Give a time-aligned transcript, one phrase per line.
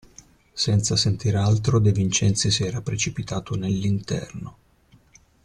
[0.65, 4.57] Senza sentir altro, De Vincenzi si era precipitato nell'interno.